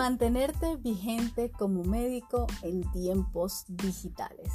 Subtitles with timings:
[0.00, 4.50] Mantenerte vigente como médico en tiempos digitales.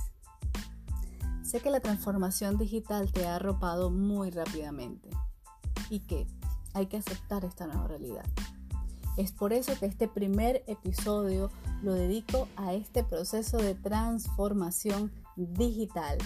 [1.44, 5.08] Sé que la transformación digital te ha arropado muy rápidamente
[5.92, 6.26] y que
[6.74, 8.26] hay que aceptar esta nueva realidad.
[9.17, 11.52] Es por eso que este primer episodio
[11.84, 16.17] lo dedico a este proceso de transformación digital,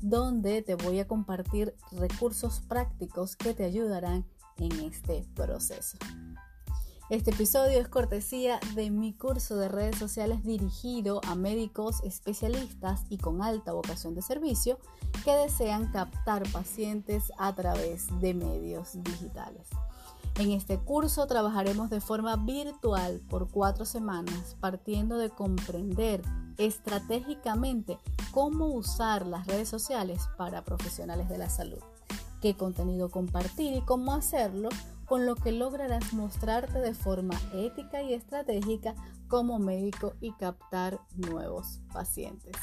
[0.00, 5.96] donde te voy a compartir recursos prácticos que te ayudarán en este proceso.
[7.10, 13.18] Este episodio es cortesía de mi curso de redes sociales dirigido a médicos especialistas y
[13.18, 14.78] con alta vocación de servicio
[15.22, 19.68] que desean captar pacientes a través de medios digitales.
[20.38, 26.22] En este curso trabajaremos de forma virtual por cuatro semanas, partiendo de comprender
[26.56, 27.98] estratégicamente
[28.30, 31.82] cómo usar las redes sociales para profesionales de la salud,
[32.40, 34.70] qué contenido compartir y cómo hacerlo
[35.06, 38.94] con lo que lograrás mostrarte de forma ética y estratégica
[39.28, 42.56] como médico y captar nuevos pacientes.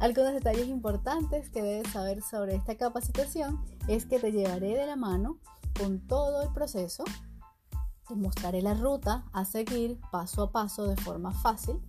[0.00, 4.96] Algunos detalles importantes que debes saber sobre esta capacitación es que te llevaré de la
[4.96, 5.38] mano
[5.78, 7.04] con todo el proceso,
[8.08, 11.80] te mostraré la ruta a seguir paso a paso de forma fácil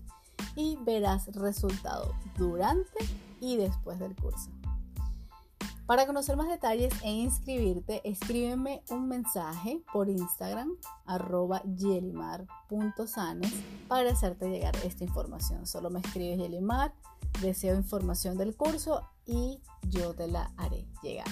[0.56, 3.00] y verás resultado durante
[3.42, 4.50] y después del curso.
[5.86, 10.72] Para conocer más detalles e inscribirte, escríbeme un mensaje por Instagram
[11.06, 13.54] arroba yelimar.sanes
[13.88, 15.68] para hacerte llegar esta información.
[15.68, 16.92] Solo me escribes Yelimar,
[17.40, 21.28] deseo información del curso y yo te la haré llegar.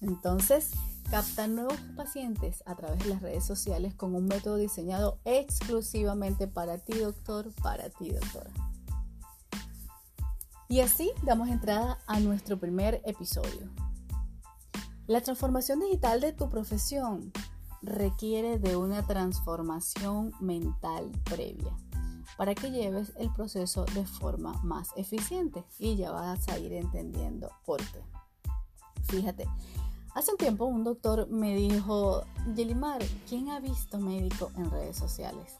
[0.00, 0.70] Entonces,
[1.10, 6.78] capta nuevos pacientes a través de las redes sociales con un método diseñado exclusivamente para
[6.78, 8.50] ti, doctor, para ti, doctora.
[10.70, 13.70] Y así damos entrada a nuestro primer episodio.
[15.06, 17.32] La transformación digital de tu profesión
[17.80, 21.74] requiere de una transformación mental previa
[22.36, 27.50] para que lleves el proceso de forma más eficiente y ya vas a ir entendiendo
[27.64, 28.02] por qué.
[29.04, 29.48] Fíjate,
[30.14, 32.24] hace un tiempo un doctor me dijo,
[32.54, 35.56] Yelimar, ¿quién ha visto médico en redes sociales?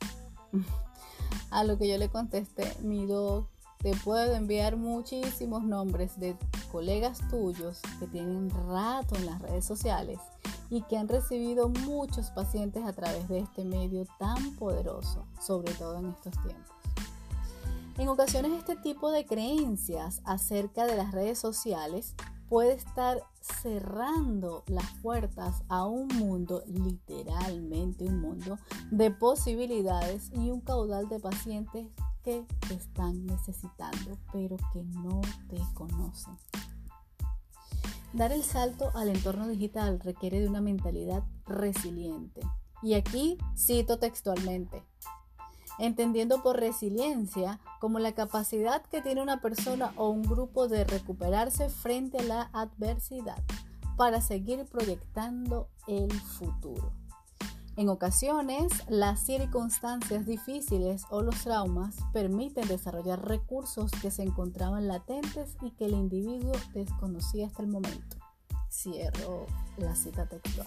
[1.50, 6.36] a lo que yo le contesté, mi doctor te puedo enviar muchísimos nombres de
[6.72, 10.18] colegas tuyos que tienen rato en las redes sociales
[10.70, 15.98] y que han recibido muchos pacientes a través de este medio tan poderoso, sobre todo
[15.98, 16.76] en estos tiempos.
[17.98, 22.14] En ocasiones este tipo de creencias acerca de las redes sociales
[22.48, 28.58] puede estar cerrando las puertas a un mundo, literalmente un mundo,
[28.90, 31.88] de posibilidades y un caudal de pacientes
[32.22, 36.36] que te están necesitando, pero que no te conocen.
[38.12, 42.40] Dar el salto al entorno digital requiere de una mentalidad resiliente.
[42.82, 44.82] Y aquí cito textualmente,
[45.78, 51.68] entendiendo por resiliencia como la capacidad que tiene una persona o un grupo de recuperarse
[51.68, 53.42] frente a la adversidad
[53.96, 56.92] para seguir proyectando el futuro.
[57.78, 65.56] En ocasiones, las circunstancias difíciles o los traumas permiten desarrollar recursos que se encontraban latentes
[65.62, 68.16] y que el individuo desconocía hasta el momento.
[68.68, 69.46] Cierro
[69.76, 70.66] la cita textual.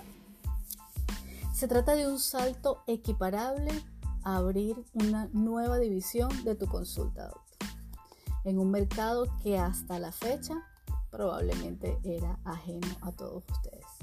[1.53, 3.71] Se trata de un salto equiparable
[4.23, 7.29] a abrir una nueva división de tu consulta,
[8.45, 10.65] en un mercado que hasta la fecha
[11.09, 14.00] probablemente era ajeno a todos ustedes.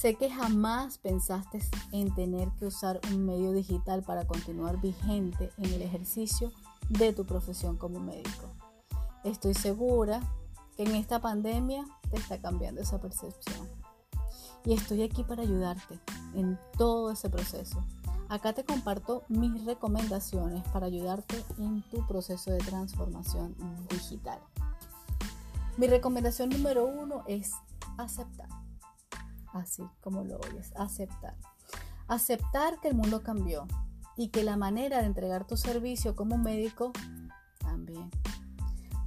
[0.00, 1.60] Sé que jamás pensaste
[1.92, 6.52] en tener que usar un medio digital para continuar vigente en el ejercicio
[6.88, 8.48] de tu profesión como médico.
[9.24, 10.22] Estoy segura
[10.74, 13.68] que en esta pandemia te está cambiando esa percepción.
[14.64, 16.00] Y estoy aquí para ayudarte
[16.32, 17.84] en todo ese proceso.
[18.30, 23.54] Acá te comparto mis recomendaciones para ayudarte en tu proceso de transformación
[23.90, 24.38] digital.
[25.76, 27.52] Mi recomendación número uno es
[27.98, 28.59] aceptar
[29.52, 31.36] así como lo oyes, aceptar.
[32.08, 33.66] Aceptar que el mundo cambió
[34.16, 36.92] y que la manera de entregar tu servicio como médico
[37.58, 38.10] también.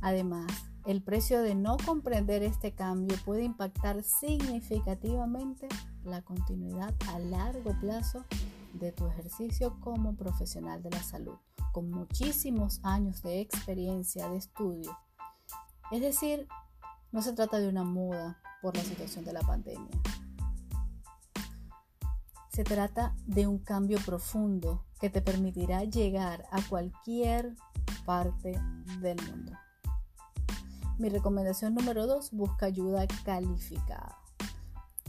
[0.01, 0.51] Además,
[0.85, 5.67] el precio de no comprender este cambio puede impactar significativamente
[6.03, 8.25] la continuidad a largo plazo
[8.73, 11.37] de tu ejercicio como profesional de la salud,
[11.71, 14.97] con muchísimos años de experiencia de estudio.
[15.91, 16.47] Es decir,
[17.11, 19.91] no se trata de una moda por la situación de la pandemia,
[22.53, 27.55] se trata de un cambio profundo que te permitirá llegar a cualquier
[28.05, 28.61] parte
[29.01, 29.53] del mundo.
[30.99, 34.19] Mi recomendación número dos, busca ayuda calificada.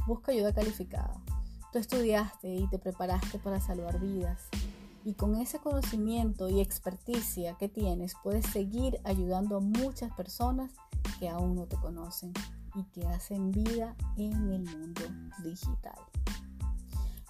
[0.06, 1.22] Busca ayuda calificada.
[1.70, 4.48] Tú estudiaste y te preparaste para salvar vidas
[5.04, 10.70] Y con ese conocimiento y experticia que tienes, puedes seguir ayudando a muchas personas
[11.18, 12.32] que aún no te conocen
[12.74, 15.02] y que hacen vida en el mundo
[15.42, 15.98] digital.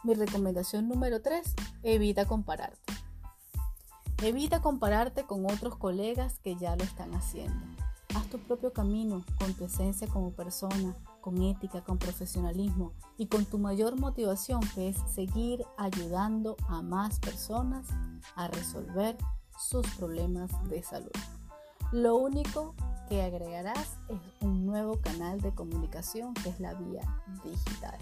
[0.04, 2.92] Mi recomendación número 3, evita compararte.
[4.22, 7.64] Evita compararte con otros colegas que ya lo están haciendo.
[8.14, 13.46] Haz tu propio camino con tu esencia como persona, con ética, con profesionalismo y con
[13.46, 17.86] tu mayor motivación que es seguir ayudando a más personas
[18.36, 19.16] a resolver
[19.58, 21.12] sus problemas de salud.
[21.92, 22.74] Lo único
[23.08, 27.98] que agregarás es un nuevo canal de comunicación que es la vía digital.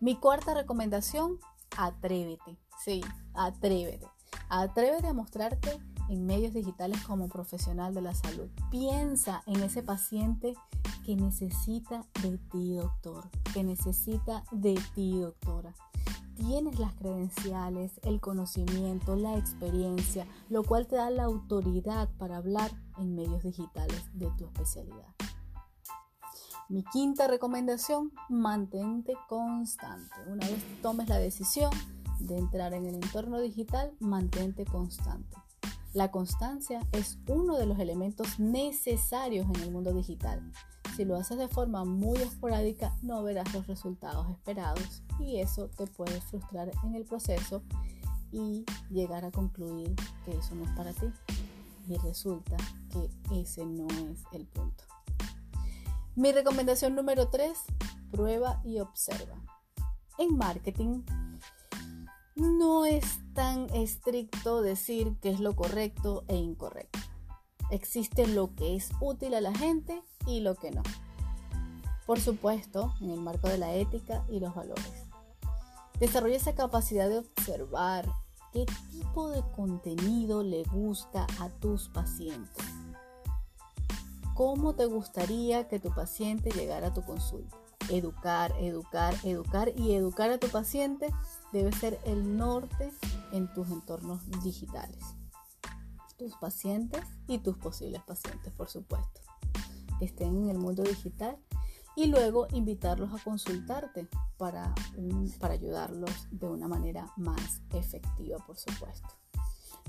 [0.00, 1.40] Mi cuarta recomendación,
[1.76, 2.56] atrévete.
[2.84, 3.00] Sí,
[3.34, 4.06] atrévete.
[4.48, 5.76] Atrévete a mostrarte
[6.08, 8.48] en medios digitales como profesional de la salud.
[8.70, 10.54] Piensa en ese paciente
[11.04, 15.74] que necesita de ti, doctor, que necesita de ti, doctora.
[16.36, 22.70] Tienes las credenciales, el conocimiento, la experiencia, lo cual te da la autoridad para hablar
[22.98, 25.14] en medios digitales de tu especialidad.
[26.70, 30.14] Mi quinta recomendación, mantente constante.
[30.26, 31.70] Una vez tomes la decisión
[32.20, 35.34] de entrar en el entorno digital, mantente constante.
[35.94, 40.42] La constancia es uno de los elementos necesarios en el mundo digital.
[40.94, 45.86] Si lo haces de forma muy esporádica, no verás los resultados esperados y eso te
[45.86, 47.62] puede frustrar en el proceso
[48.30, 51.06] y llegar a concluir que eso no es para ti.
[51.88, 52.58] Y resulta
[52.90, 54.87] que ese no es el punto.
[56.18, 57.56] Mi recomendación número 3,
[58.10, 59.40] prueba y observa.
[60.18, 61.04] En marketing
[62.34, 66.98] no es tan estricto decir qué es lo correcto e incorrecto.
[67.70, 70.82] Existe lo que es útil a la gente y lo que no.
[72.04, 75.06] Por supuesto, en el marco de la ética y los valores.
[76.00, 78.10] Desarrolla esa capacidad de observar
[78.52, 82.77] qué tipo de contenido le gusta a tus pacientes.
[84.38, 87.56] ¿Cómo te gustaría que tu paciente llegara a tu consulta?
[87.90, 91.12] Educar, educar, educar y educar a tu paciente
[91.52, 92.92] debe ser el norte
[93.32, 95.04] en tus entornos digitales.
[96.16, 99.22] Tus pacientes y tus posibles pacientes, por supuesto,
[100.00, 101.36] estén en el mundo digital
[101.96, 104.06] y luego invitarlos a consultarte
[104.36, 104.72] para,
[105.40, 109.08] para ayudarlos de una manera más efectiva, por supuesto.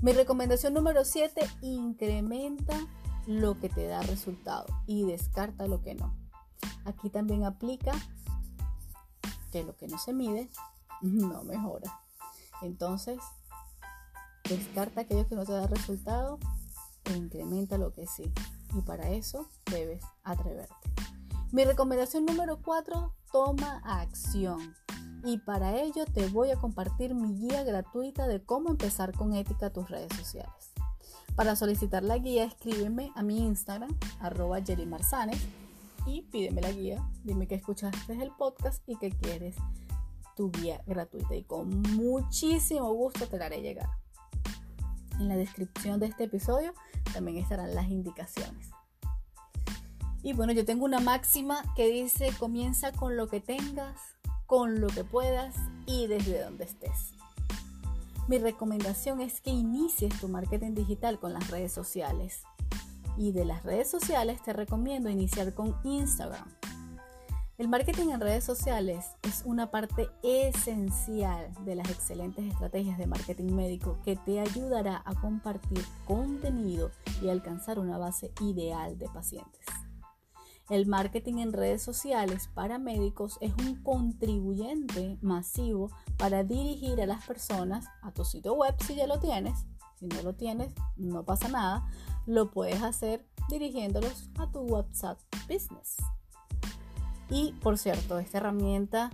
[0.02, 2.74] Mi recomendación número 7, incrementa
[3.26, 6.16] lo que te da resultado y descarta lo que no.
[6.84, 7.92] Aquí también aplica
[9.50, 10.50] que lo que no se mide
[11.02, 12.00] no mejora.
[12.62, 13.18] Entonces,
[14.48, 16.38] descarta aquello que no te da resultado
[17.04, 18.32] e incrementa lo que sí.
[18.74, 20.74] Y para eso debes atreverte.
[21.52, 24.74] Mi recomendación número 4, toma acción.
[25.24, 29.72] Y para ello te voy a compartir mi guía gratuita de cómo empezar con ética
[29.72, 30.69] tus redes sociales.
[31.36, 34.60] Para solicitar la guía, escríbeme a mi Instagram, arroba
[36.06, 37.02] y pídeme la guía.
[37.24, 39.56] Dime que escuchaste el podcast y que quieres
[40.36, 43.88] tu guía gratuita y con muchísimo gusto te la haré llegar.
[45.18, 46.72] En la descripción de este episodio
[47.12, 48.70] también estarán las indicaciones.
[50.22, 53.98] Y bueno, yo tengo una máxima que dice comienza con lo que tengas,
[54.46, 55.54] con lo que puedas
[55.86, 57.12] y desde donde estés.
[58.30, 62.44] Mi recomendación es que inicies tu marketing digital con las redes sociales.
[63.18, 66.46] Y de las redes sociales te recomiendo iniciar con Instagram
[67.60, 73.52] el marketing en redes sociales es una parte esencial de las excelentes estrategias de marketing
[73.52, 79.60] médico que te ayudará a compartir contenido y alcanzar una base ideal de pacientes.
[80.70, 87.26] El marketing en redes sociales para médicos es un contribuyente masivo para dirigir a las
[87.26, 89.66] personas a tu sitio web si ya lo tienes.
[89.96, 91.90] Si no lo tienes, no pasa nada.
[92.24, 95.96] Lo puedes hacer dirigiéndolos a tu WhatsApp Business.
[97.28, 99.10] Y por cierto, esta herramienta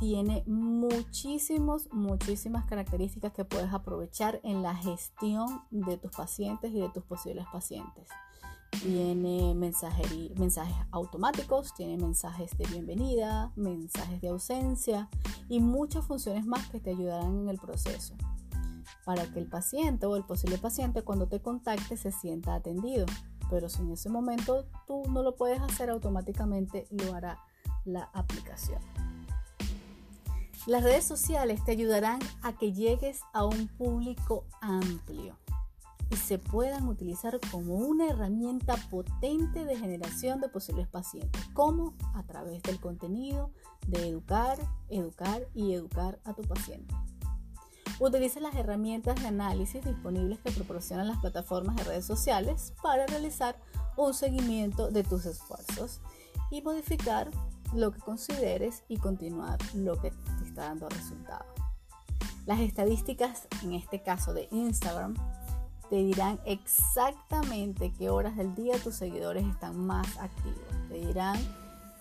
[0.00, 6.88] tiene muchísimos, muchísimas características que puedes aprovechar en la gestión de tus pacientes y de
[6.88, 8.08] tus posibles pacientes.
[8.70, 15.08] Tiene mensajes automáticos, tiene mensajes de bienvenida, mensajes de ausencia
[15.48, 18.14] y muchas funciones más que te ayudarán en el proceso
[19.04, 23.06] para que el paciente o el posible paciente cuando te contacte se sienta atendido.
[23.48, 27.38] Pero si en ese momento tú no lo puedes hacer automáticamente, lo hará
[27.84, 28.80] la aplicación.
[30.66, 35.36] Las redes sociales te ayudarán a que llegues a un público amplio
[36.10, 42.22] y se puedan utilizar como una herramienta potente de generación de posibles pacientes, como a
[42.22, 43.50] través del contenido
[43.86, 44.58] de educar,
[44.88, 46.94] educar y educar a tu paciente.
[47.98, 53.58] Utiliza las herramientas de análisis disponibles que proporcionan las plataformas de redes sociales para realizar
[53.96, 56.00] un seguimiento de tus esfuerzos
[56.50, 57.30] y modificar
[57.74, 61.46] lo que consideres y continuar lo que te está dando resultado.
[62.44, 65.14] Las estadísticas, en este caso de Instagram,
[65.90, 70.60] te dirán exactamente qué horas del día tus seguidores están más activos.
[70.88, 71.38] Te dirán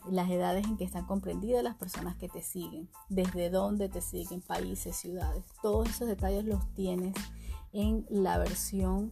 [0.10, 4.42] las edades en que están comprendidas las personas que te siguen, desde dónde te siguen,
[4.42, 5.44] países, ciudades.
[5.62, 7.16] Todos esos detalles los tienes
[7.74, 9.12] en la versión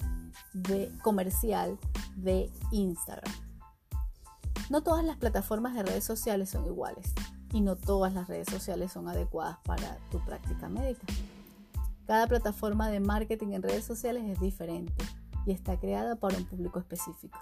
[0.53, 1.77] de comercial
[2.15, 3.31] de Instagram.
[4.69, 7.13] No todas las plataformas de redes sociales son iguales
[7.51, 11.05] y no todas las redes sociales son adecuadas para tu práctica médica.
[12.05, 14.93] Cada plataforma de marketing en redes sociales es diferente
[15.45, 17.39] y está creada para un público específico.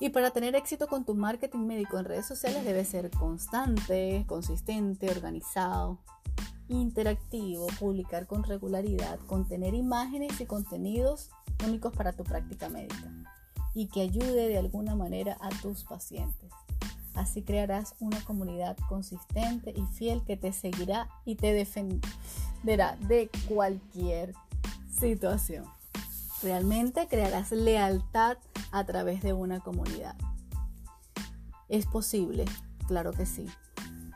[0.00, 5.10] Y para tener éxito con tu marketing médico en redes sociales debe ser constante, consistente,
[5.10, 5.98] organizado,
[6.68, 11.30] interactivo, publicar con regularidad, contener imágenes y contenidos
[11.66, 13.12] únicos para tu práctica médica
[13.74, 16.50] y que ayude de alguna manera a tus pacientes.
[17.18, 24.34] Así crearás una comunidad consistente y fiel que te seguirá y te defenderá de cualquier
[25.00, 25.64] situación.
[26.44, 28.38] Realmente crearás lealtad
[28.70, 30.14] a través de una comunidad.
[31.68, 32.44] ¿Es posible?
[32.86, 33.46] Claro que sí.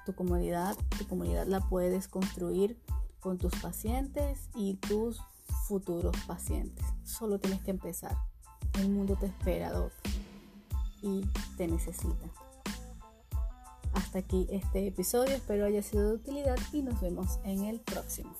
[0.07, 2.81] Tu comunidad, tu comunidad la puedes construir
[3.19, 5.21] con tus pacientes y tus
[5.67, 6.87] futuros pacientes.
[7.03, 8.17] Solo tienes que empezar.
[8.79, 9.73] El mundo te espera,
[11.03, 12.31] y te necesita.
[13.93, 18.35] Hasta aquí este episodio, espero haya sido de utilidad y nos vemos en el próximo.